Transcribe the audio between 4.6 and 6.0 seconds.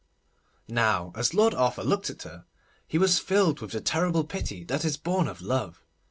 that is born of love.